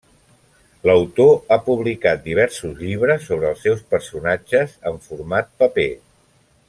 [0.89, 5.87] L'autor ha publicat diversos llibres sobre els seus personatges en format paper.